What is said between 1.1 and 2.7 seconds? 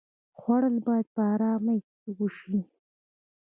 په آرامۍ وشي